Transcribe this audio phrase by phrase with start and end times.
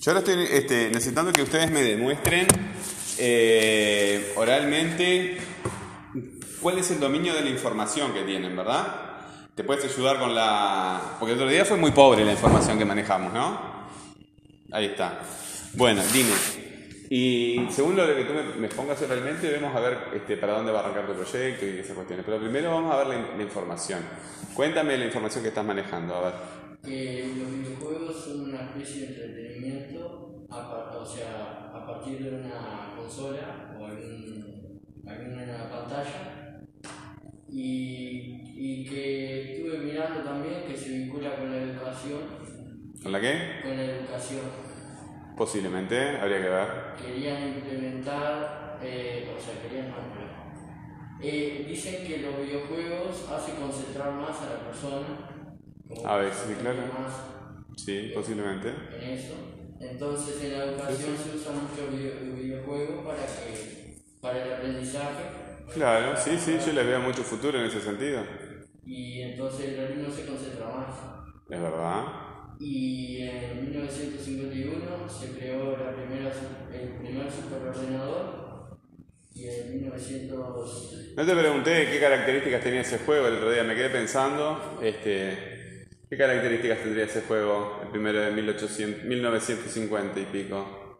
[0.00, 2.46] Yo ahora estoy este, necesitando que ustedes me demuestren
[3.18, 5.36] eh, oralmente
[6.62, 9.26] cuál es el dominio de la información que tienen, ¿verdad?
[9.54, 11.16] Te puedes ayudar con la...
[11.18, 13.60] Porque el otro día fue muy pobre la información que manejamos, ¿no?
[14.72, 15.20] Ahí está.
[15.74, 16.32] Bueno, dime.
[17.10, 20.80] Y según lo que tú me, pongas oralmente, vamos a ver este, para dónde va
[20.80, 22.24] a arrancar tu proyecto y esas cuestiones.
[22.24, 24.00] Pero primero vamos a ver la, la información.
[24.54, 26.59] Cuéntame la información que estás manejando, a ver.
[26.84, 32.94] Que los videojuegos son una especie de entretenimiento a, o sea, a partir de una
[32.96, 36.60] consola o algún, alguna pantalla
[37.48, 42.20] y, y que estuve mirando también que se vincula con la educación
[43.02, 43.60] ¿Con la qué?
[43.62, 44.40] con la educación
[45.36, 46.68] Posiblemente, habría que ver.
[47.02, 49.96] querían implementar eh, o sea querían no,
[51.22, 55.39] eh, dicen que los videojuegos hacen concentrar más a la persona
[56.04, 56.82] A ver, sí, claro.
[57.76, 58.74] Sí, posiblemente.
[58.90, 59.34] en eso.
[59.80, 65.24] Entonces en la educación se usa mucho video, videojuegos para que para el aprendizaje
[65.72, 68.22] Claro, sí, sí, yo les veo mucho futuro en ese sentido.
[68.84, 70.96] y entonces el alumno se concentra más.
[71.48, 72.04] Es verdad.
[72.58, 76.32] Y en 1951 se creó la primera,
[76.70, 78.78] el primer superordenador
[79.34, 80.38] y en 1900
[81.16, 85.59] No te pregunté qué características tenía ese juego el otro día, me quedé pensando, este,
[86.10, 90.98] ¿qué características tendría ese juego, el primero de 1800, 1950 y pico?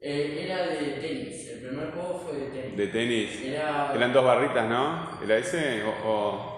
[0.00, 2.76] eh, era de tenis, el primer juego fue de tenis.
[2.76, 3.42] De tenis.
[3.46, 5.18] Era, Eran dos barritas, ¿no?
[5.24, 5.82] ¿Era ese?
[5.84, 6.56] O, o-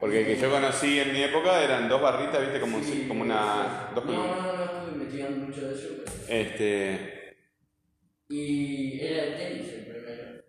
[0.00, 3.22] Porque el que yo conocí en mi época eran dos barritas, viste, como, Sí, como
[3.22, 3.90] una...
[3.94, 7.36] Dos no, no, no, no estuve investigando mucho de eso, pero Este,
[8.28, 10.42] Y era el tenis el primero,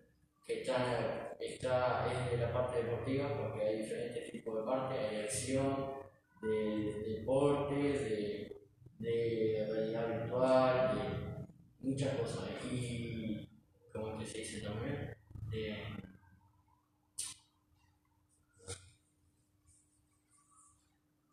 [0.45, 5.21] que está, está es de la parte deportiva, porque hay diferentes tipos de partes, hay
[5.21, 5.93] acción,
[6.41, 8.61] de, de deportes, de,
[8.99, 12.49] de realidad virtual, de muchas cosas.
[12.71, 13.49] Y,
[13.93, 15.15] como que se dice también,
[15.49, 15.75] de,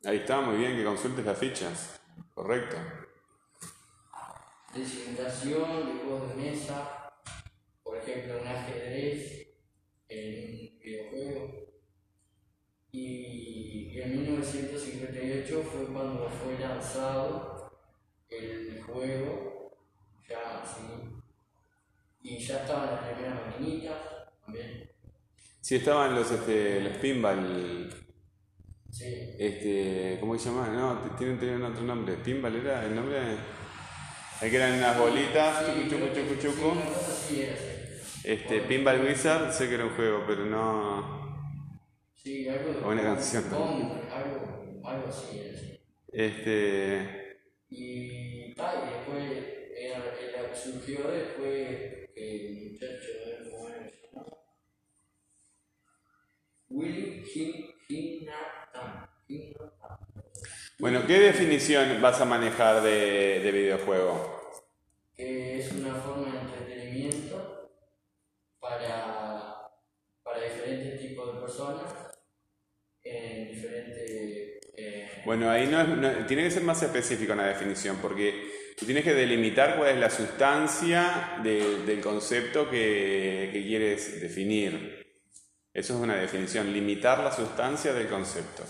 [0.05, 2.01] ahí está, muy bien, que consultes las fichas.
[2.35, 2.77] Correcto.
[4.75, 7.13] de simulación, de juegos de mesa,
[7.83, 9.42] por ejemplo, un ajedrez
[10.13, 11.63] en un videojuego.
[12.93, 17.73] Y en 1958 fue cuando fue lanzado
[18.29, 19.79] el juego,
[20.29, 20.83] ya así,
[22.23, 23.97] y ya estaban las primeras maquinitas
[24.45, 24.91] también.
[25.61, 27.91] Sí, estaban los, este, los pinball,
[28.91, 29.07] Sí,
[29.39, 30.69] este, ¿cómo se llama?
[30.69, 32.15] No, tienen, tienen otro nombre.
[32.17, 33.17] ¿Pinball era el nombre?
[34.43, 36.69] El que eran unas bolitas, chucu, chucu, chucu, sí, chucu.
[36.71, 37.72] una
[38.25, 41.23] Este, Pinball Wizard, sé que era un juego, pero no...
[42.15, 43.45] Sí, algo de Buena canción
[44.11, 45.81] algo, algo así era así.
[46.13, 47.39] Este...
[47.71, 49.47] Y, ta, y después
[49.77, 54.29] era, era- surgió después que el muchacho, era que se llama.
[56.71, 59.09] Willy Hin- Hinatan.
[59.29, 59.99] Hinatan.
[60.79, 64.42] Bueno, ¿qué definición vas a manejar de, de videojuego?
[75.43, 79.03] Bueno, ahí no, es- no- tiene que ser más específico una definición, porque tú tienes
[79.03, 85.05] que delimitar cuál es la sustancia de- del concepto que, que quieres definir.
[85.75, 88.63] Eso es una definición, limitar la sustancia del concepto.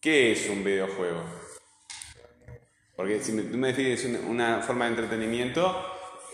[0.00, 1.22] ¿Qué es un videojuego?
[2.96, 5.84] Porque si me- tú me defines una, forma de entretenimiento,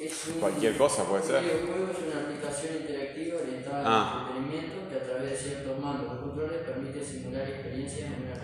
[0.01, 1.43] es un, cualquier cosa puede Un ser.
[1.43, 4.27] videojuego es una aplicación interactiva orientada Ah.
[4.31, 8.44] al entretenimiento que a través de ciertos mandos o controles permite simular experiencias en una.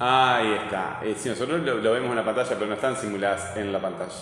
[0.00, 1.00] Ahí está.
[1.02, 4.14] Eh, sí, nosotros lo, vemos en la pantalla, pero no están simuladas en la pantalla.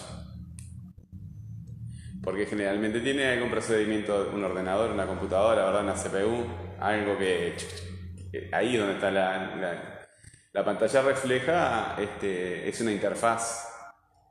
[2.22, 5.82] Porque generalmente tiene algún procedimiento, un ordenador, una computadora, ¿verdad?
[5.82, 6.46] Una CPU,
[6.80, 7.56] algo que,
[8.32, 10.08] que ahí donde está la, la,
[10.52, 13.68] la pantalla refleja, este, es una interfaz,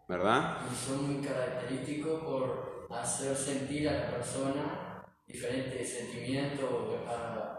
[0.10, 0.58] ¿verdad?
[0.72, 6.70] Y son muy característicos por hacer sentir a la persona diferentes sentimientos,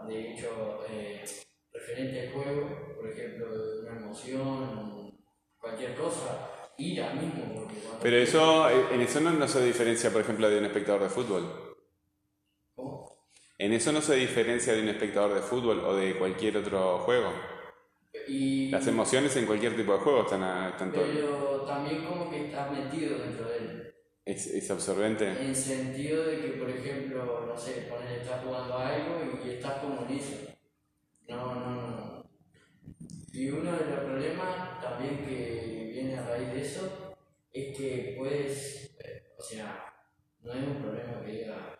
[0.07, 1.23] de hecho, eh,
[1.71, 3.47] referente al juego, por ejemplo,
[3.81, 5.17] una emoción,
[5.59, 7.53] cualquier cosa, ira mismo.
[7.53, 11.03] Porque Pero eso, eh, en eso no, no se diferencia, por ejemplo, de un espectador
[11.03, 11.43] de fútbol.
[12.75, 13.17] ¿Cómo?
[13.59, 17.31] En eso no se diferencia de un espectador de fútbol o de cualquier otro juego.
[18.25, 22.71] Y, Las emociones en cualquier tipo de juego están, están pero también como que estás
[22.71, 23.93] metido dentro de él.
[24.25, 25.27] es, es absorbente.
[25.29, 29.79] En sentido de que, por ejemplo, no sé, poner, estás jugando a algo y estás
[29.81, 30.35] como en eso.
[31.29, 31.86] No, no, no.
[33.37, 37.15] Y uno de los problemas también que viene a raíz de eso
[37.53, 39.93] es que puedes, eh, o sea,
[40.41, 41.79] no es un problema que diga,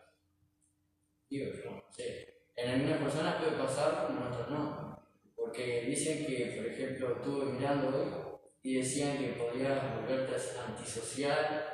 [1.28, 5.00] digo yo, no sé, en algunas personas puede pasar, en otras no,
[5.36, 11.66] porque dicen que, por ejemplo, estuve mirando hoy y decían que podías volverte antisocial,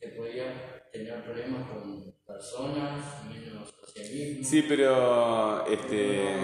[0.00, 4.44] que podías tener problemas con personas, menos socialismo.
[4.44, 6.34] Sí, pero este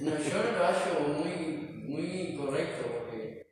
[0.00, 1.63] No, yo no lo hallo muy,
[1.94, 3.46] muy correcto porque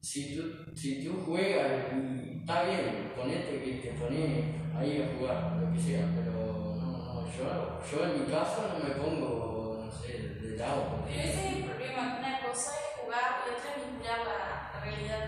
[0.00, 0.42] si tú,
[0.74, 4.44] si tú juegas y está bien, ponete que te pones
[4.74, 8.88] ahí a jugar, lo que sea, pero no, no, yo, yo en mi caso no
[8.88, 11.04] me pongo, no sé, de lado.
[11.06, 14.84] Pero ese es el problema, una cosa es jugar y otra es vincular la, la
[14.84, 15.22] realidad.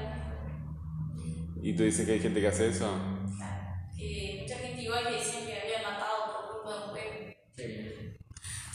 [1.60, 2.88] ¿Y tú dices que hay gente que hace eso?
[3.36, 7.34] Claro, que mucha gente igual que decían que habían matado por culpa de un juego.
[7.56, 7.64] Sí,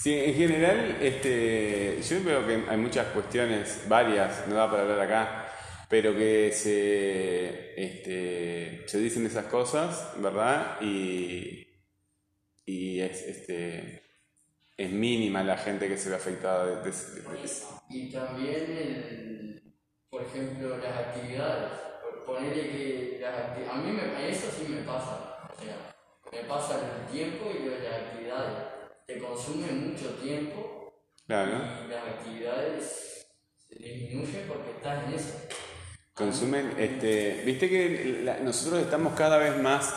[0.03, 4.99] Sí, en general, este, yo veo que hay muchas cuestiones, varias, no da para hablar
[5.01, 5.47] acá,
[5.89, 10.77] pero que se, este, se dicen esas cosas, ¿verdad?
[10.81, 11.67] Y,
[12.65, 14.03] y es, este,
[14.77, 17.49] es mínima la gente que se ve afectada de, de- de-.
[17.89, 19.73] Y también, el,
[20.09, 21.71] por ejemplo, las actividades.
[22.25, 25.39] Ponerle que las acti- a mí me, eso sí me pasa.
[25.53, 25.77] O sea,
[26.31, 28.72] me pasa el tiempo y las actividades.
[29.05, 30.93] Te consume mucho tiempo
[31.27, 31.51] Claro.
[31.85, 33.27] y las actividades
[33.67, 35.33] se disminuyen porque estás en eso.
[36.13, 39.93] Consumen, este, viste que la- nosotros estamos cada vez más,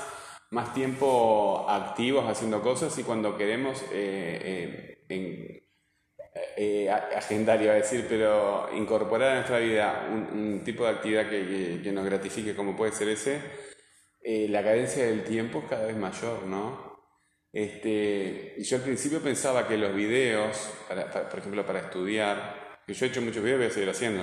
[0.51, 5.63] más tiempo activos haciendo cosas y cuando queremos eh, eh, en-
[6.57, 11.29] eh, agendar, iba a decir, pero incorporar a nuestra vida un, un tipo de actividad
[11.29, 13.41] que, que- que nos gratifique como puede ser ese,
[14.23, 16.96] eh, la cadencia del tiempo es cada vez mayor, ¿no?
[17.57, 20.75] Este, y yo al principio pensaba que los videos,
[21.31, 24.23] por ejemplo, para estudiar, que yo he hecho muchos videos, voy a seguir haciendo,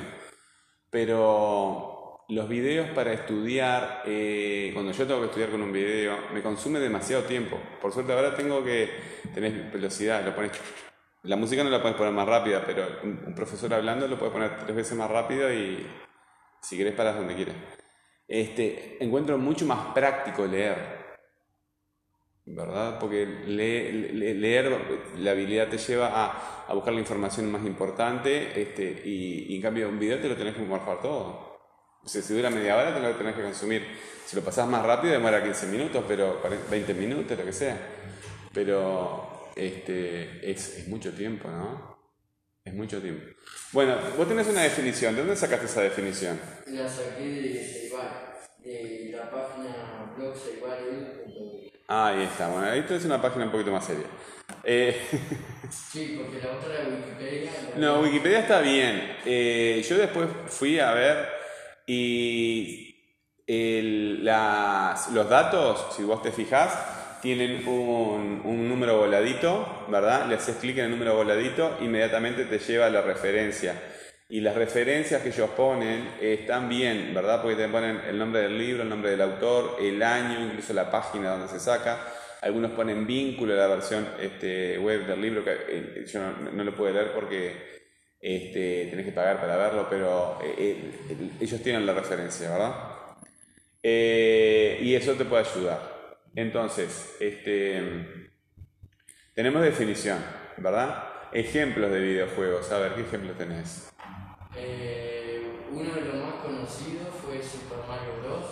[0.91, 6.43] pero los videos para estudiar, eh, cuando yo tengo que estudiar con un video, me
[6.43, 7.59] consume demasiado tiempo.
[7.81, 8.91] Por suerte ahora tengo que
[9.33, 10.51] tener velocidad, lo pones...
[11.23, 14.31] La música no la puedes poner más rápida, pero un, un profesor hablando lo puedes
[14.31, 15.87] poner tres veces más rápido y
[16.61, 17.55] si querés paras donde quieras.
[18.27, 21.02] Este, encuentro mucho más práctico leer,
[22.45, 22.99] ¿verdad?
[22.99, 24.71] Porque le- le- leer,
[25.17, 26.09] la habilidad te lleva
[26.67, 30.55] a, buscar la información más importante este, y, en cambio un video te lo tenés
[30.55, 31.53] que morfar todo.
[32.03, 33.83] O sea, si dura media hora te lo tenés que consumir.
[34.25, 37.77] Si lo pasás más rápido demora 15 minutos, pero 40 20 minutos, lo que sea.
[38.53, 41.93] Pero este, es, es mucho tiempo, ¿no?
[42.65, 43.25] Es mucho tiempo.
[43.71, 45.15] Bueno, vos tenés una definición.
[45.15, 46.39] ¿De dónde sacaste esa definición?
[46.67, 48.09] La saqué de Ceibal,
[48.63, 50.33] de la página blog.
[51.87, 52.47] Ahí está.
[52.49, 54.05] Bueno, ahí tenés una página un poquito más seria.
[54.63, 55.01] Eh,
[55.69, 57.51] Sí, porque la otra era Wikipedia.
[57.75, 59.17] No, Wikipedia está bien.
[59.25, 61.27] Eh, yo después fui a ver
[61.87, 62.95] y
[63.47, 70.27] el- las- los datos, si vos te fijás, tienen un, un número voladito, ¿verdad?
[70.27, 73.81] Le haces clic en el número voladito, inmediatamente te lleva a la referencia.
[74.33, 77.39] Y las referencias que ellos ponen están bien, ¿verdad?
[77.39, 80.89] Porque te ponen el nombre del libro, el nombre del autor, el año, incluso la
[80.89, 81.99] página donde se saca.
[82.41, 86.19] Algunos ponen vínculo a la versión este, web del libro, que eh, yo
[86.51, 87.83] no, lo pude leer porque
[88.19, 92.73] este, tenés que pagar para verlo, pero eh, eh, ellos tienen la referencia, ¿verdad?
[93.83, 96.17] Y eso te puede ayudar.
[96.35, 98.31] Entonces, este,
[99.35, 100.17] tenemos definición,
[100.57, 101.03] ¿verdad?
[101.31, 102.71] Ejemplos de videojuegos.
[102.71, 103.92] A ver, ¿qué ejemplos tenés?
[104.55, 108.45] Eh, uno de los más conocidos fue Super Mario Bros.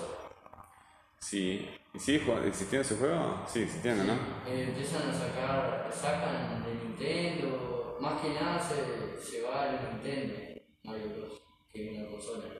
[1.19, 1.69] Sí.
[1.93, 3.43] ¿Y sigue jugando- existiendo ese juego?
[3.47, 4.13] Sí, existiendo, ¿no?
[4.47, 10.61] Eh, empiezan a sacar, sacan de Nintendo, más que nada se, se va al Nintendo
[10.83, 11.41] Mario Bros,
[11.71, 12.53] que es una consola.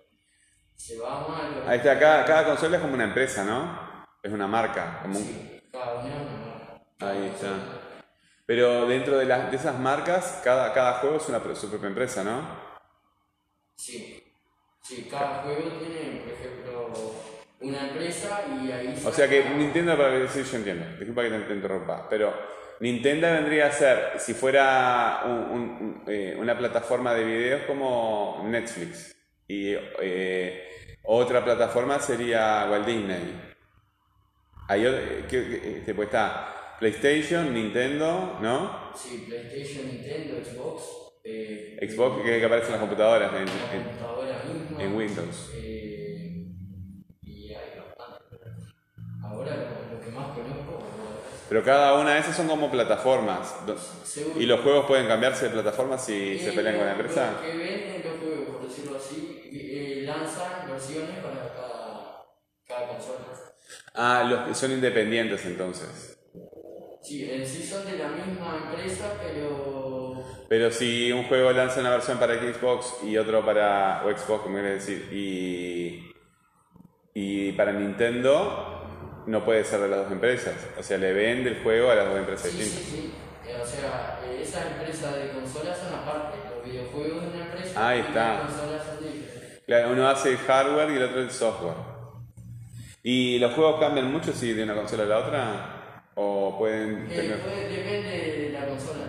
[0.75, 4.05] Se va lo Ahí está, cada, cada consola es como una empresa, ¿no?
[4.21, 5.00] Es una marca.
[5.03, 6.81] Como un- Sí, cada una es una marca.
[7.00, 7.48] Ahí está.
[8.45, 12.24] Pero dentro de, las, de esas marcas, cada, cada juego es una, su propia empresa,
[12.24, 12.70] ¿no?
[13.75, 14.23] Sí,
[14.81, 17.13] sí, cada juego tiene, por ejemplo,
[17.61, 21.39] una empresa y ahí O sea que Nintendo, para decir, yo entiendo, disculpa que te,
[21.39, 22.33] te interrumpa, pero
[22.79, 29.15] Nintendo vendría a ser, si fuera un- eh, una plataforma de videos como Netflix,
[29.47, 30.67] y eh,
[31.03, 33.51] otra plataforma sería Walt Disney.
[34.67, 38.95] Otro, eh, que, que- este, pues está PlayStation, Nintendo, ¿no?
[38.95, 41.00] Sí, PlayStation, Nintendo, Xbox.
[41.23, 44.83] Eh, Xbox que, aparece en las computadoras, en, en- computadora misma.
[44.83, 45.49] en Windows.
[45.53, 46.47] eh,
[47.23, 48.37] y hay bastante.
[49.23, 50.79] Ahora lo, lo que más conozco.
[51.49, 53.53] Pero cada una de esas son como plataformas.
[54.03, 57.31] seguro- ¿Y los juegos pueden cambiarse de plataforma si se Eh, pelean con la empresa?
[57.31, 61.53] Los que venden los juegos, por decirlo así, eh, lanzan versiones para
[62.67, 63.27] cada consola.
[63.93, 66.17] Ah, los que son independientes entonces.
[67.01, 69.70] Sí, en sí son de la misma empresa, pero
[70.51, 74.55] Pero si un juego lanza una versión para Xbox y otro para o Xbox, como
[74.58, 76.12] quieres decir, y,
[77.13, 80.53] y para Nintendo, no puede ser de las dos empresas.
[80.77, 82.84] O sea, le vende el juego a las dos empresas sí, distintas.
[82.84, 83.13] sí, sí.
[83.48, 87.88] Eh, O sea, eh, esas empresas de consolas son aparte, los videojuegos de una empresa
[87.88, 88.34] Ahí y está.
[88.34, 89.63] las consolas son diferentes.
[89.65, 91.77] Claro, uno hace el hardware y el otro el software.
[93.03, 96.03] ¿Y los juegos cambian mucho si de una consola a la otra?
[96.15, 97.39] ¿O pueden Eh, tener.?
[97.39, 99.05] puede- depende de la consola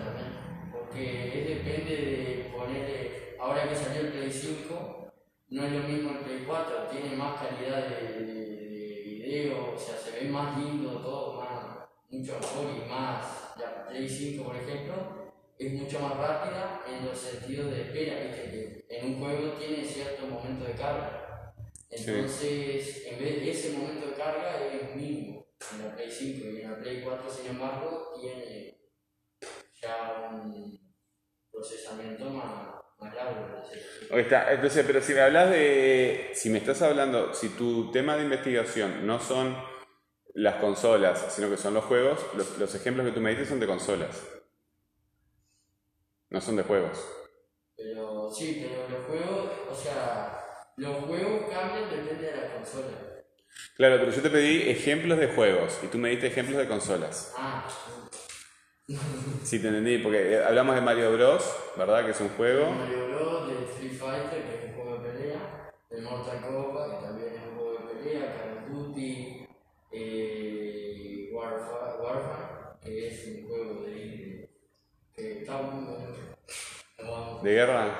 [0.93, 5.11] porque depende de ponerle, ahora que salió el Play 5,
[5.49, 9.77] no es lo mismo el Play 4, tiene más calidad de, de- de video, o
[9.79, 14.55] sea, se ve más lindo todo, más, mucho mejor y más, la Play 5 por
[14.55, 19.53] ejemplo, es mucho más rápida en los sentidos de espera, viste que en un juego
[19.53, 21.19] tiene cierto momento de carga,
[21.89, 22.05] Sí.
[22.09, 26.61] entonces en vez de ese momento de carga es mínimo en la Play 5 y
[26.61, 28.79] en la Play 4 sin embargo tiene
[29.79, 30.82] ya un
[31.53, 33.63] procesamiento más, más largo.
[34.11, 34.51] está.
[34.51, 36.31] Entonces, pero si me hablas de.
[36.33, 37.33] Si me estás hablando.
[37.33, 39.55] Si tu tema de investigación no son
[40.33, 43.59] las consolas, sino que son los juegos, los, los ejemplos que tú me diste son
[43.59, 44.21] de consolas.
[46.29, 47.07] No son de juegos.
[47.77, 50.43] Pero sí, pero los juegos, o sea,
[50.77, 53.13] los juegos cambian depende de la consola.
[53.75, 57.33] Claro, pero yo te pedí ejemplos de juegos y tú me diste ejemplos de consolas.
[57.37, 57.67] Ah,
[59.43, 62.05] Sí, te entendí, porque eh, hablamos de Mario Bros, ¿verdad?
[62.05, 62.71] Que es un juego.
[62.71, 67.05] Mario Bros, de Street Fighter, que es un juego de pelea, de Mortal Kombat, que
[67.05, 69.47] también es un juego de pelea, Call of Duty,
[69.91, 74.49] eh, Warfare, Warfare, que es un juego de.
[75.15, 75.87] que está muy.
[77.01, 77.43] Vamos.
[77.43, 77.99] ¿De guerra?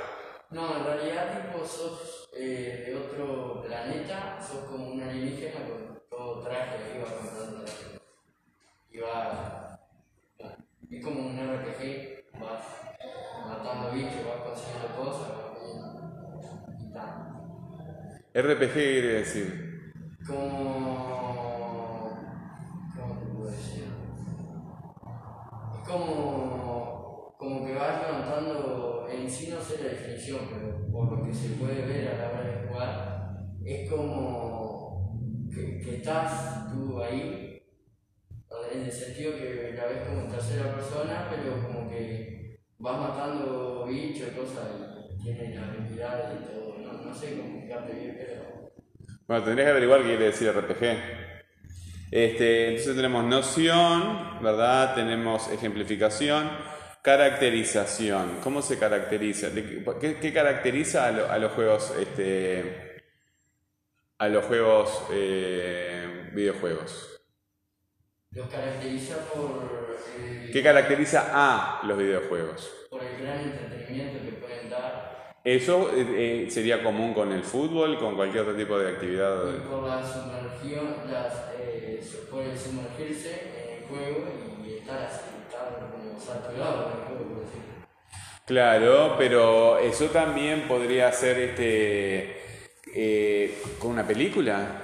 [0.52, 6.44] No, en realidad, tipo, sos eh, de otro planeta, sos como un alienígena con todo
[6.44, 8.00] traje, vas comprando traje.
[9.02, 9.62] Vas.
[10.94, 12.64] Es como un RPG, vas
[13.48, 15.90] matando bichos, vas consiguiendo cosas, vas viendo.
[16.80, 17.12] Y tal.
[18.36, 19.48] RPG quiere decir.
[20.28, 22.12] Como.
[22.96, 23.86] ¿Cómo te puedo decir?
[25.74, 27.36] Es como.
[27.40, 29.08] como que vas levantando.
[29.10, 32.30] En sí no sé la definición, pero por lo que se puede ver a la
[32.30, 35.50] hora de jugar, es como.
[35.52, 37.43] que, que estás tú ahí.
[38.74, 43.86] En el sentido que la ves como en tercera persona, pero como que vas matando
[43.88, 44.70] bichos, cosas,
[45.24, 46.80] y tienes habilidades y todo.
[46.84, 48.72] No, no sé cómo explicarte bien, pero.
[49.27, 50.98] Bueno, tendrías que averiguar qué quiere decir RPG.
[52.12, 54.96] Este, entonces tenemos noción, ¿verdad?
[54.96, 56.50] Tenemos ejemplificación,
[57.01, 58.39] caracterización.
[58.44, 59.50] ¿Cómo se caracteriza?
[59.50, 63.01] ¿De qué, qué- qué caracteriza a, lo- a los juegos, este,
[64.18, 67.12] a los juegos eh, videojuegos?
[68.34, 72.72] Los caracteriza por el, ¿Qué caracteriza a los videojuegos?
[72.90, 77.98] por el gran entretenimiento que pueden dar Eso eh, eh, sería común con el fútbol,
[78.00, 79.36] con cualquier otro tipo de actividad.
[79.56, 83.30] y por la sumergión, las, eh, su- por el sumergirse
[83.66, 84.25] en el juego
[84.66, 87.74] y estar así, estar como saturado en el juego, por decirlo.
[88.46, 92.38] Claro, pero eso también podría ser este
[92.96, 94.83] eh, con una película.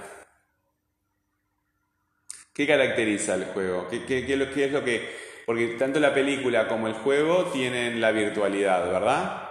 [2.53, 3.87] ¿Qué caracteriza el juego?
[3.89, 5.09] ¿Qué, qué- qué es lo- qué es lo que...?
[5.45, 9.49] Porque tanto la película como el juego tienen la virtualidad, ¿verdad?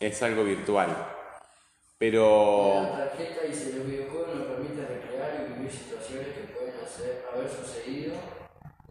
[0.00, 0.88] Es algo virtual.
[1.98, 2.82] Pero...
[2.82, 7.48] La tarjeta dice los videojuegos nos permiten recrear y vivir situaciones que pueden hacer, haber
[7.48, 8.14] sucedido,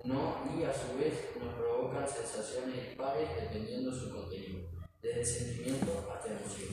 [0.03, 4.59] no, y a su vez nos provocan sensaciones dispares dependiendo su contenido,
[5.01, 6.69] desde sentimiento hasta emoción.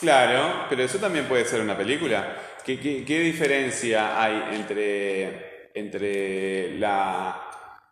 [0.00, 2.36] Claro, pero eso también puede ser una película.
[2.64, 7.40] ¿Qué, qué- qué diferencia hay entre, entre la,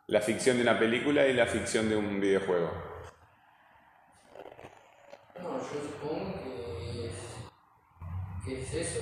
[0.06, 2.70] la ficción de una película y la ficción de un videojuego?
[5.42, 7.14] No, yo supongo que es,
[8.44, 9.00] que es eso,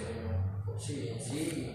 [0.64, 1.73] pero sí, en sí,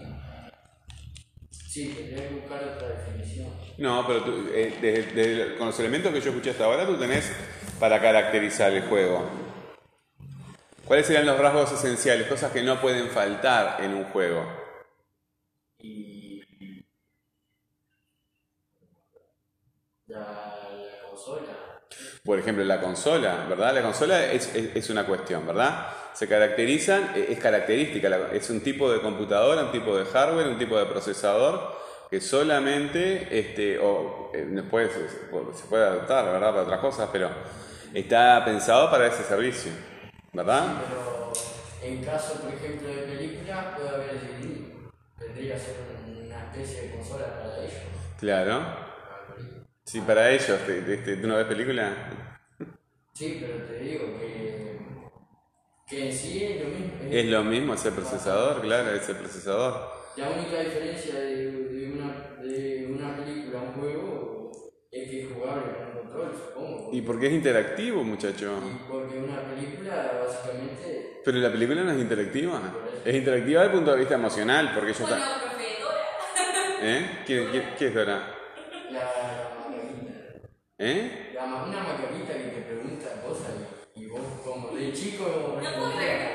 [1.50, 3.48] sí, tendría que buscar otra definición.
[3.78, 6.96] No, pero tú, eh, desde- desde- con los elementos que yo escuché hasta ahora, tú
[6.96, 7.30] tenés
[7.80, 9.28] para caracterizar el juego.
[10.86, 14.46] ¿Cuáles serían los rasgos esenciales, cosas que no pueden faltar en un juego?
[15.78, 16.42] Y
[20.06, 21.80] la, la consola,
[22.24, 23.74] Por ejemplo, la consola, ¿verdad?
[23.74, 25.88] La consola es, es- es una cuestión, ¿verdad?
[26.14, 30.58] Se caracterizan, eh, es característica, es un tipo de computadora, un tipo de hardware, un
[30.58, 31.74] tipo de procesador
[32.10, 36.50] que solamente, este, o eh, después se, puede adaptar, ¿verdad?
[36.50, 37.30] Para otras cosas, pero
[37.92, 39.72] está pensado para ese servicio,
[40.32, 40.64] ¿verdad?
[40.88, 41.32] pero
[41.82, 44.74] en caso, por ejemplo, de película, puede haber DVD.
[45.18, 45.76] tendría que ser
[46.26, 47.72] una especie de consola para ellos.
[48.18, 48.83] Claro.
[49.94, 50.60] Sí, para ellos.
[50.66, 51.94] ¿te- te- te- ¿Tú no ves película?
[53.12, 54.78] Sí, pero te digo que,
[55.86, 57.06] que en sí es lo mismo.
[57.10, 59.90] Es lo mismo ese procesador, claro, ese procesador.
[60.16, 64.52] La única diferencia de, de una, de una película a un juego
[64.90, 66.88] es que es jugable con un control, supongo.
[66.92, 68.60] Y porque es interactivo, muchacho.
[68.72, 73.00] Y porque una película básicamente Pero la película no es interactiva.
[73.04, 76.04] Es interactiva desde el punto de vista emocional, porque ellos Bueno, profe, Dora.
[76.82, 77.22] ¿Eh?
[77.26, 78.34] ¿Qué, qué, qué es Dora?
[78.90, 79.43] la.
[80.78, 81.30] ¿Eh?
[81.34, 83.52] La, una maquinita que te pregunta cosas
[83.94, 86.34] y, vos como de chico No puedo creer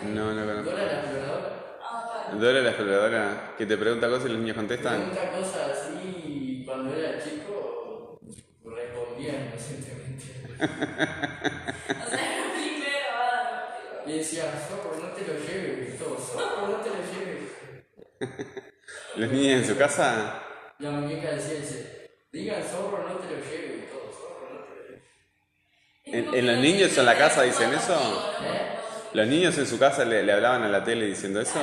[0.00, 0.06] que.
[0.08, 0.70] No, no conozco.
[0.70, 2.30] Dora la exploradora Ah.
[2.38, 5.10] Dora la exploradora, que te pregunta cosas y los niños contestan.
[5.10, 8.20] pregunta cosas así y cuando era chico
[8.64, 10.24] respondía inocentemente.
[11.90, 16.76] O sea, era primero grabada, Y decía, zorro, no te lo lleves, todo, zorro, no
[16.76, 17.50] te lo lleves.
[19.16, 20.42] ¿Los niños en su casa?
[20.78, 21.99] La muñeca decía, dice,
[22.32, 25.02] digan zorro, no te lo lleves, y todo, zorro, no te lo lleves.
[26.06, 28.34] ¿En, en los niños en la casa dicen eso?
[29.12, 31.58] ¿Los niños en su casa le, le hablaban a la tele diciendo eso?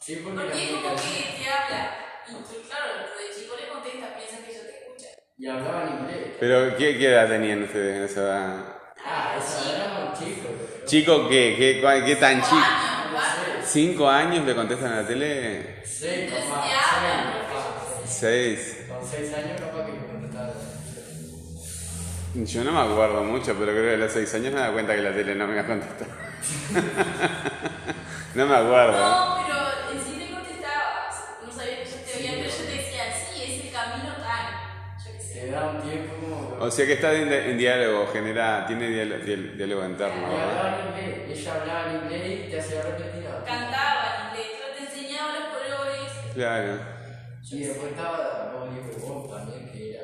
[0.00, 1.96] Sí, porque Porque es como que te habla.
[2.28, 5.08] Y tú, claro, de chico le contestas, piensa que yo te escucha.
[5.38, 6.36] y hablaban inglés.
[6.40, 8.64] ¿Pero qué, qué edad tenían ustedes en esa edad?
[9.04, 11.54] Ah, esa éramos chicos, pero ¿Chico qué?
[11.56, 12.56] ¿Qué, cuál- qué tan chico?
[12.56, 15.56] Años, ¿Cinco años le contestan a la tele?
[15.58, 17.87] Entonces papá, hablan, papá.
[18.08, 18.84] Seis.
[18.88, 20.52] Con seis años capaz que me contestaban.
[22.34, 24.94] Yo no me acuerdo mucho, pero creo que a los seis años me da cuenta
[24.94, 26.08] que la tele no me iba a contestar.
[28.34, 28.98] no me acuerdo.
[28.98, 29.58] No, pero
[29.92, 31.14] en sí te contestabas.
[31.44, 34.46] No sabía que yo te veía, pero yo te decía, sí, es el camino tal.
[35.04, 35.40] Yo qué sé.
[35.40, 36.36] Te da un tiempo como...
[36.64, 40.58] O sea que está en, en diálogo, genera, tiene diálogo, diálogo interno, Y ¿verdad?
[40.58, 44.80] hablaban inglés, ella hablaba en inglés y te hacía repetir a Cantaban inglés, yo te
[44.84, 46.10] enseñaba los colores.
[46.34, 46.97] Claro.
[47.50, 48.52] Y después estaba
[49.30, 50.02] también, que era.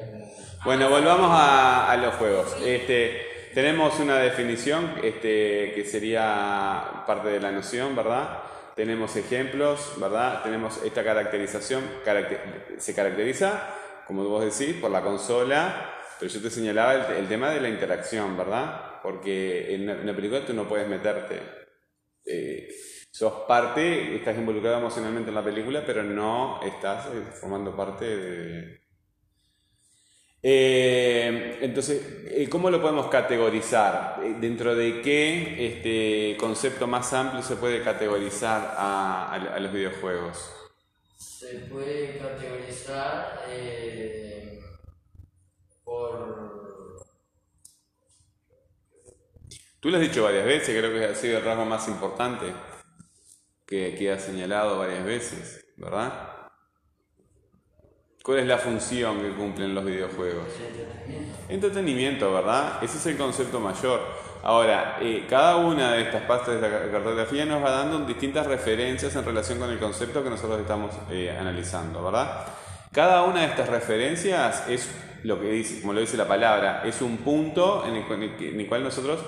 [0.64, 2.56] Bueno, volvamos a, los juegos.
[2.64, 8.42] Este, tenemos una definición este, que sería parte de la noción, ¿verdad?
[8.74, 10.42] Tenemos ejemplos, ¿verdad?
[10.42, 13.74] Tenemos esta caracterización, caracter- se caracteriza,
[14.06, 18.36] como vos decís, por la consola, pero yo te señalaba el, tema de la interacción,
[18.36, 19.00] ¿verdad?
[19.02, 21.40] Porque en una película tú no puedes meterte.
[22.26, 22.68] eh,
[23.18, 28.80] sos parte, estás involucrado emocionalmente en la película, pero no estás eh, formando parte de,
[30.42, 34.20] eh, entonces, eh, ¿cómo lo podemos categorizar?
[34.40, 40.52] ¿Dentro de qué este, concepto más amplio se puede categorizar a, a- a los videojuegos?
[41.16, 44.60] Se puede categorizar eh,
[45.84, 47.04] por...
[49.80, 52.52] Tú lo has dicho varias veces, creo que ha sido el rasgo más importante
[53.98, 56.30] que, has señalado varias veces, ¿verdad?
[58.22, 60.46] ¿Cuál es la función que cumplen los videojuegos?
[61.48, 62.32] entretenimiento.
[62.32, 62.82] ¿verdad?
[62.82, 64.00] Ese es el concepto mayor.
[64.42, 69.14] Ahora, eh, cada una de estas pastas de la cartografía nos va dando distintas referencias
[69.16, 72.46] en relación con el concepto que nosotros estamos eh, analizando, ¿verdad?
[72.92, 74.88] Cada una de estas referencias es
[75.22, 79.20] lo que dice, como lo dice la palabra, es un punto en el cual nosotros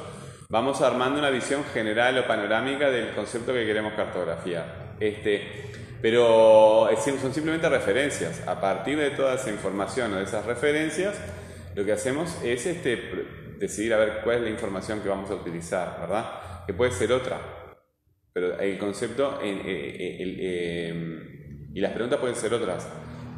[0.49, 4.97] vamos armando una visión general o panorámica del concepto que queremos cartografiar.
[5.01, 8.47] Este, pero es- son simplemente referencias.
[8.47, 11.19] A partir de toda esa información o de esas referencias,
[11.75, 12.97] lo que hacemos es este,
[13.59, 16.65] decidir a ver cuál es la información que vamos a utilizar, ¿verdad?
[16.67, 17.39] Que puede ser otra.
[18.33, 22.89] Pero el concepto en- eh, eh, el, eh, y las preguntas pueden ser otras.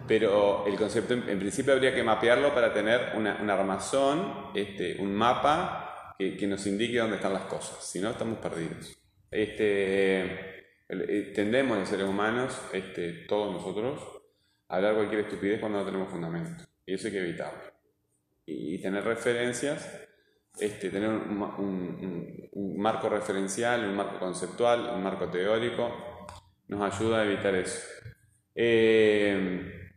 [0.06, 4.96] Pero el concepto en, en principio habría que mapearlo para tener una, una armazón, este,
[5.00, 5.87] un mapa
[6.18, 7.84] que, nos indique dónde están las cosas.
[7.88, 8.98] Si no, estamos perdidos.
[9.30, 10.24] Este,
[10.88, 14.00] eh, tendemos los seres humanos, este, todos nosotros,
[14.68, 16.64] a hablar cualquier estupidez cuando no tenemos fundamento.
[16.84, 17.72] Y eso hay que evitarlo.
[18.46, 20.08] Y, tener referencias,
[20.58, 26.26] este, tener un, ma- un- un- un marco referencial, un marco conceptual, un marco teórico,
[26.68, 27.80] nos ayuda a evitar eso.
[28.54, 29.90] Eh,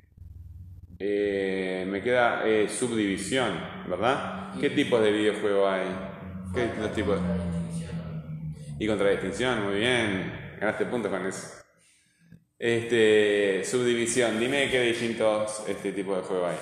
[0.99, 3.57] eh, me queda subdivisión,
[3.89, 4.40] ¿verdad?
[4.57, 5.87] ¿Qué tipos de videojuego hay?
[6.53, 7.21] ¿Qué tipos?
[8.77, 10.55] Y contradistinción, muy bien.
[10.59, 11.47] Ganaste puntos con eso.
[12.57, 16.57] Este, subdivisión, dime qué distintos este tipo de juego hay.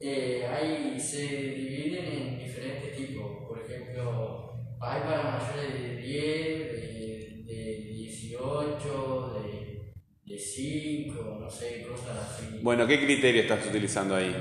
[0.00, 3.46] Eh, hay, se dividen en diferentes tipos.
[3.46, 11.86] Por ejemplo, hay para mayores de 10, de, de 18, de, de 5, no sé,
[11.88, 12.58] cosas así.
[12.60, 14.34] Bueno, ¿qué criterio estás utilizando ahí?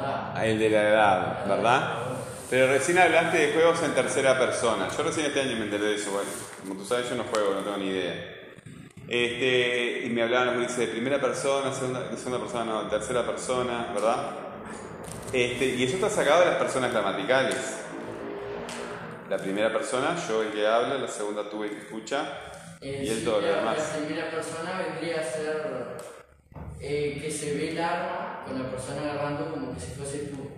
[0.00, 0.32] El de la edad.
[0.34, 1.94] Ah, El de la edad, ¿verdad?
[2.48, 4.88] Pero recién hablaste de juegos en tercera persona.
[4.96, 6.10] Yo recién este año me enteré de eso.
[6.10, 6.28] Bueno,
[6.60, 8.36] como tú sabes, yo no juego, no tengo ni idea.
[9.08, 13.88] Este, y me hablaban los dice de primera persona, segunda, segunda persona, no, tercera persona,
[13.92, 14.30] ¿verdad?
[15.32, 17.78] Este, y eso está sacado de las personas gramaticales.
[19.28, 22.38] La primera persona, yo el que habla, la segunda tú el que escucha,
[22.80, 23.76] Eh, y él sí, todo lo demás.
[23.76, 25.96] La primera persona vendría a ser
[26.80, 30.50] eh, que se ve el arma con la persona agarrando como que si fuese tú.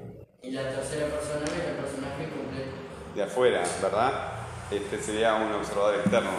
[0.42, 2.72] Y la tercera persona ve el personaje completo.
[3.14, 4.32] de afuera, ¿verdad?
[4.70, 6.30] Este sería un observador externo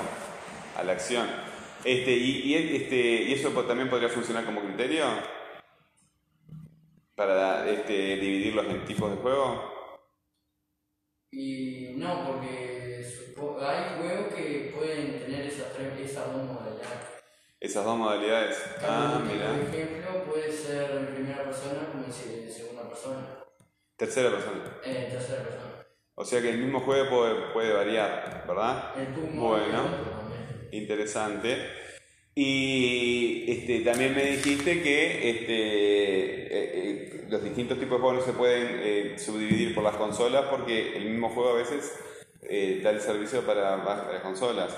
[0.77, 1.27] a la acción.
[1.83, 5.05] Este, y, y, este, ¿Y eso también podría funcionar como criterio?
[7.15, 9.73] Para este, dividirlos en tipos de juego.
[11.31, 13.05] Y no, porque
[13.61, 17.12] hay juegos que pueden tener esas, tres, esas dos modalidades.
[17.63, 18.61] Esas dos modalidades.
[18.81, 19.47] Ah, mira.
[19.53, 23.39] Por ejemplo, puede ser en primera persona como de segunda persona,
[23.95, 24.59] Tercera persona.
[24.83, 25.71] eh, en tercera persona.
[26.15, 28.91] O sea que el mismo juego puede, puede variar, ¿verdad?
[28.99, 29.81] El Bueno.
[30.71, 31.57] Interesante.
[32.35, 38.25] Y este, también me dijiste que este, eh, eh, los distintos tipos de juegos no
[38.25, 41.93] se pueden eh, subdividir por las consolas porque el mismo juego a veces
[42.41, 44.75] eh, da el servicio para varias consolas.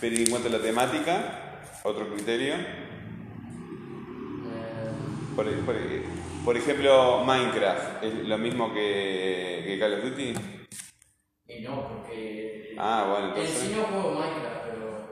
[0.00, 1.45] Pero en cuanto a la temática,
[1.86, 2.54] otro criterio.
[2.54, 2.60] Eh,
[5.34, 5.76] Por, por-
[6.44, 10.34] por ejemplo, Minecraft, ¿es lo mismo que, que Call of Duty?
[11.48, 13.58] y no, porque Ah, bueno, en entonces.
[13.58, 15.06] sí no juego Minecraft, pero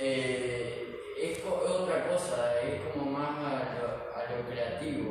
[0.00, 5.10] eh, es otra cosa, es como más a lo, a lo creativo.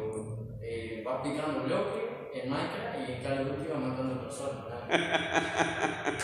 [0.62, 4.63] Eh, vas picando bloques en Minecraft y en Call of Duty vas matando personas.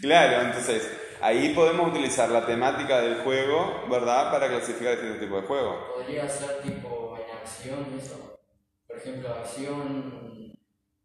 [0.00, 4.30] Claro, entonces ahí podemos utilizar la temática del juego, ¿verdad?
[4.30, 5.76] Para clasificar distintos tipos de juegos.
[5.96, 8.38] Podría ser tipo en acción eso.
[8.86, 10.52] Por ejemplo, acción.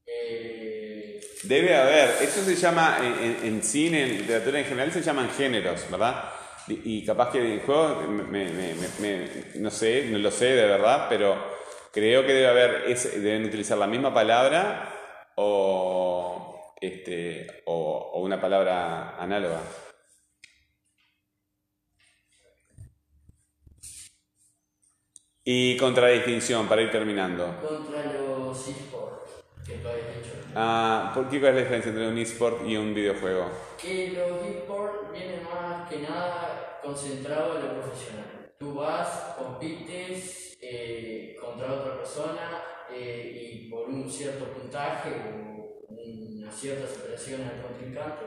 [0.06, 5.02] Eh, Debe haber, esto se llama en, en- en cine, en literatura en general, se
[5.02, 6.30] llaman géneros, ¿verdad?
[6.70, 10.66] Y, capaz que en juegos, me, me- me- me- no sé, no lo sé de
[10.66, 11.36] verdad, pero
[11.92, 14.90] creo que debe haber, ese- deben utilizar la misma palabra
[15.36, 19.60] o, este, o, o una palabra análoga.
[25.46, 27.54] Y contradistinción, para ir terminando.
[27.62, 30.38] contra los esports, que tú habías dicho.
[30.56, 33.50] Ah, ¿por qué cuál es la diferencia entre un eSport y un videojuego?
[33.78, 38.54] Que los esports vienen más que nada concentrados en lo profesional.
[38.58, 46.50] Tú vas, compites eh, contra otra persona eh, y por un cierto puntaje o una
[46.50, 48.26] cierta superación al contrincante.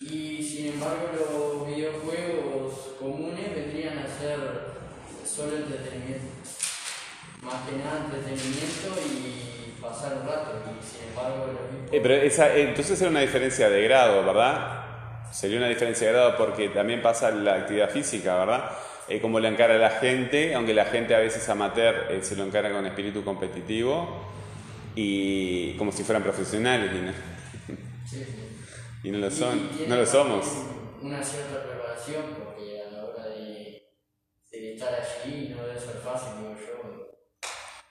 [0.00, 4.69] Y sin embargo los videojuegos comunes vendrían a ser
[5.30, 6.26] solo entretenimiento.
[7.42, 10.62] Más que nada entretenimiento y pasar un rato.
[10.66, 15.30] Y sin embargo los Eh, pero esa, eh, entonces era una diferencia de grado, ¿verdad?
[15.32, 18.70] Sería una diferencia de grado porque también pasa la actividad física, ¿verdad?
[19.08, 22.44] Eh, como lo encara la gente, aunque la gente a veces amateur eh, se lo
[22.44, 24.26] encara con espíritu competitivo
[24.94, 27.12] y como si fueran profesionales no,
[28.08, 28.24] Sí, sí.
[29.08, 30.46] y no lo son, no lo somos.
[31.00, 33.82] Una cierta preparación, porque a la hora de,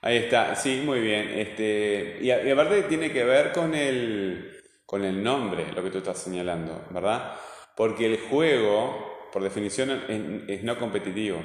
[0.02, 1.30] Ahí está, sí, muy bien.
[1.38, 5.98] Este, y, a- aparte tiene que ver con el, con el nombre, lo que tú
[6.00, 7.36] estás señalando, ¿verdad?
[7.76, 10.04] Porque el juego, por definición,
[10.48, 11.42] es, no competitivo.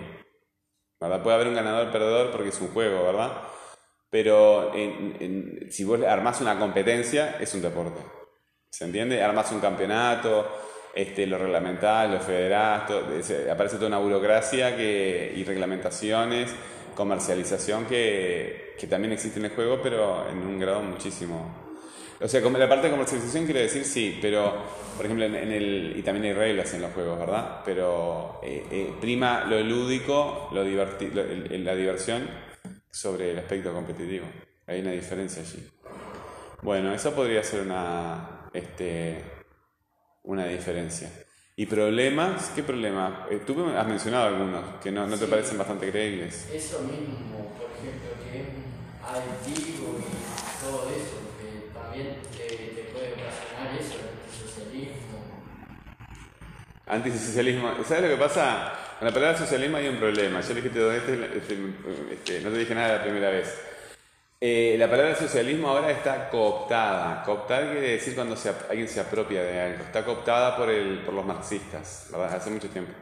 [1.01, 1.23] ¿verdad?
[1.23, 3.33] Puede haber un ganador perdedor porque es un juego, ¿verdad?
[4.11, 4.73] Pero
[5.71, 8.01] si vos armás una competencia, es un deporte.
[8.71, 9.23] ¿Se entiende?
[9.23, 10.49] Armás un campeonato,
[10.95, 16.55] este, lo reglamentás, lo federás, todo- se- aparece toda una burocracia que, y reglamentaciones,
[16.95, 21.63] comercialización que, también existe en el juego, pero en un grado muchísimo.
[22.21, 24.53] O sea, la parte de comercialización quiero decir sí, pero
[24.97, 27.61] por ejemplo en, el y también hay reglas en los juegos, ¿verdad?
[27.65, 31.25] Pero eh, eh, prima lo lúdico, lo diverti- lo-
[31.59, 32.29] la diversión
[32.91, 34.27] sobre el aspecto competitivo.
[34.67, 35.69] Hay una diferencia allí.
[36.63, 39.21] Bueno, eso podría ser una este
[40.25, 41.11] una diferencia.
[41.57, 42.51] ¿Y problemas?
[42.55, 43.13] ¿Qué problemas?
[43.31, 45.31] Eh, tú has mencionado algunos que no, no te Sí.
[45.31, 46.49] parecen bastante creíbles.
[46.53, 48.47] Eso mismo, por ejemplo, que es
[49.07, 55.21] adictivo y todo eso, que también te, te puede ocasionar eso, el socialismo.
[56.87, 57.73] Antisocialismo.
[57.87, 58.73] ¿Sabes lo que pasa?
[58.99, 60.41] Con la palabra socialismo hay un problema.
[60.41, 61.59] Yo le dije este, este,
[62.13, 63.55] este, no te dije nada la primera vez.
[64.41, 67.23] Eh, la palabra socialismo ahora está cooptada.
[67.23, 69.85] Cooptar quiere decir cuando se alguien se apropia de algo.
[69.85, 72.35] Está cooptada por, el, por los marxistas, ¿verdad?
[72.35, 72.93] Hace mucho tiempo.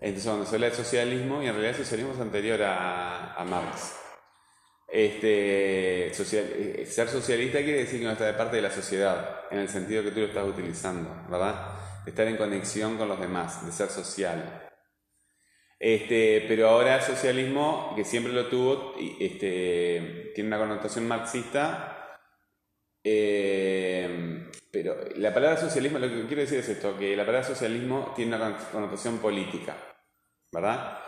[0.00, 3.44] Entonces cuando se habla de socialismo, y en realidad el socialismo es anterior a, a
[3.44, 3.96] Marx.
[4.86, 9.40] Este, social- eh, ser socialista quiere decir que uno está de parte de la sociedad,
[9.50, 11.72] en el sentido que tú lo estás utilizando, ¿verdad?
[12.04, 14.63] de estar en conexión con los demás, de ser social.
[15.78, 22.18] Este, pero ahora el socialismo, que siempre lo tuvo, este, tiene una connotación marxista,
[23.02, 28.12] eh, pero la palabra socialismo, lo que quiero decir es esto, que la palabra socialismo
[28.16, 29.76] tiene una connotación política,
[30.50, 30.98] ¿verdad?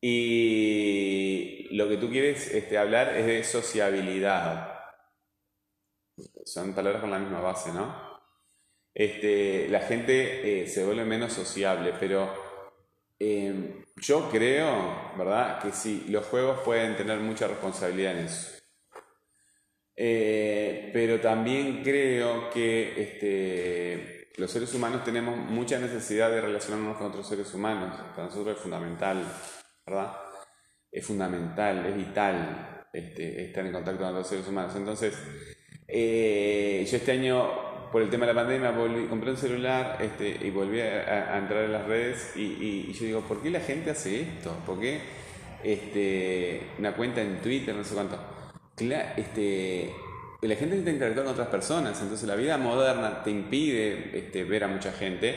[0.00, 4.80] Y lo que tú quieres este, hablar es de sociabilidad.
[6.44, 8.20] Son palabras con la misma base, ¿no?
[8.94, 12.32] Este, la gente eh, se vuelve menos sociable, pero
[13.26, 18.58] Em, yo creo, ¿verdad?, que sí, los juegos pueden tener mucha responsabilidad en eso.
[19.96, 27.06] Eh, pero también creo que este, los seres humanos tenemos mucha necesidad de relacionarnos con
[27.06, 27.98] otros seres humanos.
[28.14, 29.24] Para nosotros es fundamental,
[29.86, 30.16] ¿verdad?
[30.92, 34.76] Es fundamental, es vital este, estar en contacto con otros seres humanos.
[34.76, 35.14] Entonces,
[35.88, 37.63] eh, yo este año
[37.94, 41.62] por el tema de la pandemia, volví, compré un celular este, y volví a, entrar
[41.62, 44.52] en las redes y, yo digo, ¿por qué la gente hace esto?
[44.66, 44.98] ¿Por qué
[45.62, 48.18] este, una cuenta en Twitter, no sé cuánto?
[49.16, 49.92] este,
[50.42, 54.64] la gente necesita interactuar con otras personas, entonces la vida moderna te impide este, ver
[54.64, 55.36] a mucha gente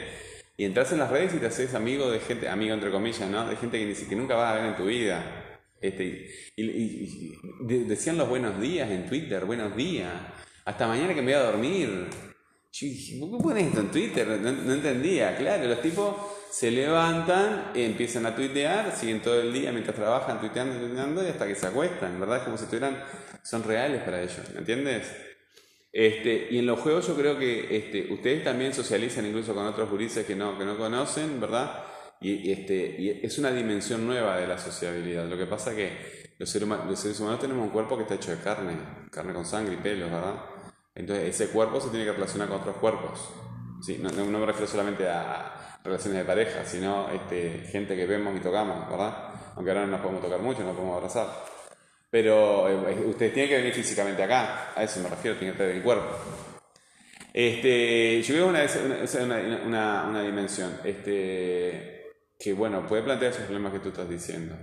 [0.58, 3.48] y entras en las redes y te haces amigo de gente, amigo entre comillas, ¿no?
[3.48, 5.60] De gente que, que nunca vas a ver en tu vida.
[5.80, 7.36] Este, y,
[7.86, 10.12] decían los buenos días en Twitter, buenos días.
[10.66, 12.08] Hasta mañana que me voy a dormir.
[13.20, 14.28] ¿Por qué pones esto en Twitter?
[14.28, 15.36] No, entendía.
[15.36, 16.16] Claro, los tipos
[16.52, 21.48] se levantan, empiezan a tuitear, siguen todo el día mientras trabajan, tuiteando, tuiteando, y hasta
[21.48, 22.38] que se acuestan, ¿verdad?
[22.38, 23.04] Es como si estuvieran,
[23.44, 25.08] son reales para ellos, ¿me entiendes?
[25.92, 29.90] Este, y en los juegos yo creo que este, ustedes también socializan incluso con otros
[29.90, 31.84] gurises que no, que no conocen, ¿verdad?
[32.22, 35.28] Y, este, y es una dimensión nueva de la sociabilidad.
[35.28, 38.16] Lo que pasa es que los seres, los seres humanos tenemos un cuerpo que está
[38.16, 38.74] hecho de carne,
[39.12, 40.57] carne con sangre y pelos, ¿verdad?
[40.98, 43.30] Entonces ese cuerpo se tiene que relacionar con otros cuerpos.
[44.00, 48.90] No, me refiero solamente a relaciones de pareja, sino este, gente que vemos y tocamos,
[48.90, 49.32] ¿verdad?
[49.56, 51.28] Aunque ahora no nos podemos tocar mucho, no nos podemos abrazar.
[52.10, 55.78] Pero eh, ustedes tienen que venir físicamente acá, a eso me refiero, tienen que estar
[55.78, 56.18] el cuerpo.
[57.32, 63.72] Este, yo que es una, una, una, dimensión este, que, bueno, puede plantear esos problemas
[63.74, 64.56] que tú estás diciendo.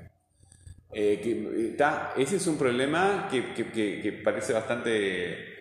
[0.92, 1.76] Eh,
[2.16, 5.53] ese es un problema que parece bastante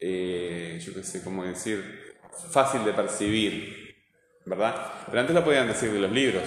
[0.00, 2.16] eh, yo qué sé cómo decir,
[2.50, 3.96] fácil de percibir,
[4.46, 4.74] ¿verdad?
[5.06, 6.42] Pero antes lo podían decir de los libros,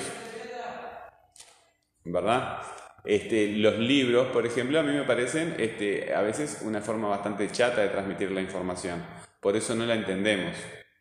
[2.04, 2.62] ¿verdad?
[3.06, 7.52] Este, los libros, por ejemplo, a mí me parecen este, a veces una forma bastante
[7.52, 9.04] chata de transmitir la información.
[9.40, 10.56] Por eso no la entendemos.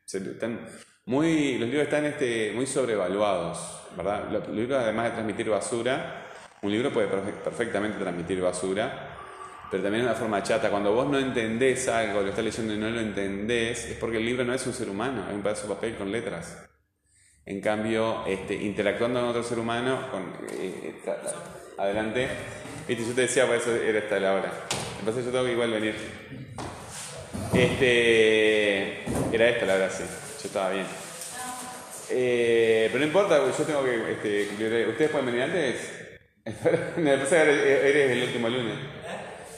[0.04, 0.66] están
[1.06, 4.28] muy, los libros están este, muy sobrevaluados, ¿verdad?
[4.30, 6.26] Los libros, además de transmitir basura,
[6.62, 9.11] un libro puede perfectamente transmitir basura,
[9.72, 10.68] pero también de una forma chata.
[10.68, 14.26] Cuando vos no entendés algo, lo estás leyendo y no lo entendés, es porque el
[14.26, 16.68] libro no es un ser humano, es un pedazo de papel con letras.
[17.46, 20.24] En cambio, este, interactuando con otro ser humano, con,
[20.60, 21.00] eh,
[21.78, 22.28] adelante,
[22.86, 24.52] viste, yo te decía, por eso era esta la hora.
[24.98, 25.94] Entonces yo tengo que igual venir.
[27.54, 29.04] Este,
[29.34, 30.04] era esta la hora, sí,
[30.42, 30.86] yo estaba bien.
[32.10, 35.98] Eh, pero no importa, yo tengo que, este, ¿ustedes pueden venir antes?
[36.94, 39.01] Que eres el último lunes.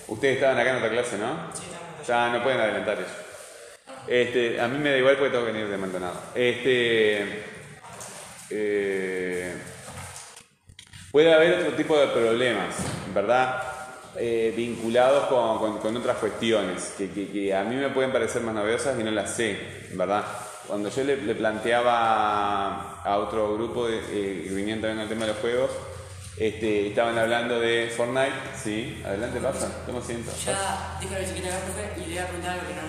[0.09, 1.55] Ustedes estaban acá en otra clase, ¿no?
[1.55, 1.63] Sí,
[2.07, 3.25] Ya no pueden adelantar eso.
[4.07, 6.21] Este, a mí me da igual porque tengo que venir de Maldonado.
[6.35, 7.45] Este,
[8.51, 9.55] eh,
[11.11, 12.75] puede haber otro tipo de problemas,
[13.15, 13.63] ¿verdad?
[14.17, 18.99] Eh, vinculados con, con, otras cuestiones que, que, a mí me pueden parecer más novedosas
[19.01, 19.59] y no las sé,
[19.95, 20.25] ¿verdad?
[20.69, 25.41] Cuando yo le, planteaba a otro grupo de, eh, que también al tema de los
[25.41, 25.71] juegos,
[26.37, 29.01] este, estaban hablando de Fortnite, sí.
[29.05, 30.33] Adelante, pasa, toma asiento.
[30.45, 32.83] Ya dijo la bicicleta profe y le voy a preguntar algo que no.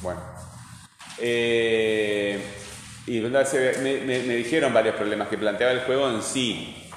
[0.00, 0.20] Bueno.
[1.18, 2.40] Eh,
[3.06, 6.90] y me, me, me, dijeron varios problemas que planteaba el juego en sí,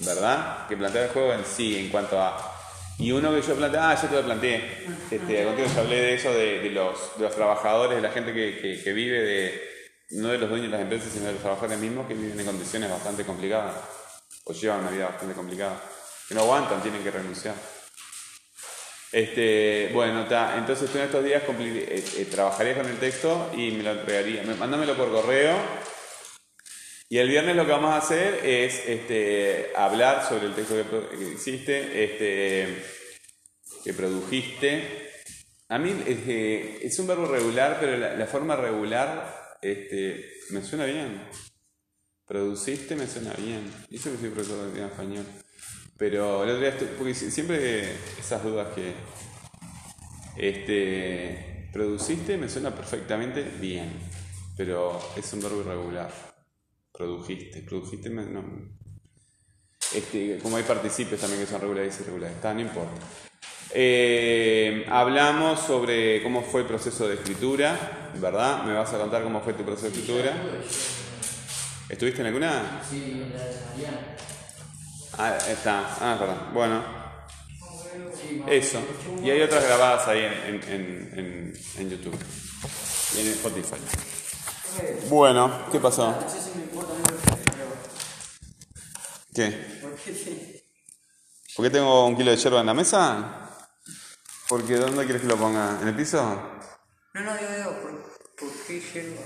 [0.00, 0.68] ¿verdad?
[0.68, 2.50] Que planteaba el juego en sí en cuanto a...
[2.98, 6.14] Y uno que yo planteaba, ah, yo te lo planteé, este, contigo yo hablé de
[6.14, 9.62] eso, de, de, los, de los trabajadores, de la gente que, que, que vive de,
[10.10, 12.46] no de los dueños de las empresas, sino de los trabajadores mismos que viven en
[12.46, 13.74] condiciones bastante complicadas
[14.44, 15.82] o llevan una vida bastante complicada,
[16.28, 17.54] que no aguantan, tienen que renunciar.
[19.12, 20.26] Este, bueno,
[20.56, 24.42] entonces tú en estos días eh, eh, trabajarías con el texto y me lo entregaría.
[24.58, 25.54] Mándamelo por correo.
[27.10, 30.76] Y el viernes lo que vamos a hacer es este, hablar sobre el texto
[31.10, 32.82] que, hiciste, este,
[33.84, 35.10] que produjiste.
[35.68, 41.22] A mí es un verbo regular, pero la, forma regular este, me suena bien.
[42.26, 43.70] Produciste me suena bien.
[43.90, 45.24] Eso que soy profesor de español.
[45.98, 48.94] Pero el otro día, porque siempre esas dudas que.
[50.36, 51.52] Este.
[51.72, 53.90] Produciste me suena perfectamente bien.
[54.56, 56.12] pero es un verbo irregular.
[56.92, 58.26] Produjiste, produjiste, me-.
[59.94, 63.00] Este, como hay participes también que son regulares y irregulares, está, no importa.
[63.74, 68.64] Eh, hablamos sobre cómo fue el proceso de escritura, ¿verdad?
[68.64, 70.36] ¿Me vas a contar cómo fue tu proceso de escritura?
[71.92, 72.82] ¿Estuviste en alguna?
[72.88, 74.16] Sí, la de Mariana.
[75.18, 75.96] Ah, está.
[76.00, 76.38] Ah, perdón.
[76.54, 76.82] Bueno,
[78.46, 78.80] eso.
[79.22, 82.18] Y hay otras grabadas ahí en, en, en, en- en YouTube.
[83.14, 83.76] Y en Spotify.
[85.10, 86.12] Bueno, ¿qué pasó?
[86.12, 87.02] No sé si me importa a mí,
[87.44, 87.66] pero.
[89.34, 89.82] ¿Qué?
[91.54, 93.50] ¿Por qué tengo un kilo de yerba en la mesa?
[94.48, 95.78] Porque ¿dónde quieres que lo ponga?
[95.82, 96.22] ¿En el piso?
[97.14, 97.92] No, no, digo, digo, ¿por,
[98.38, 99.20] por qué yerba?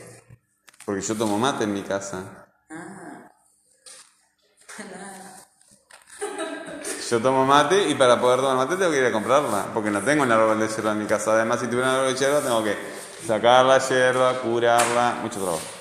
[0.84, 2.45] Porque yo tomo mate en mi casa.
[7.10, 10.02] Yo tomo mate y para poder tomar mate tengo que ir a comprarla, porque no
[10.02, 11.32] tengo un árbol de yerba en mi casa.
[11.32, 12.76] Además, si tuviera un árbol de yerba, tengo que
[13.26, 15.75] sacar la yerba, curarla, mucho trabajo.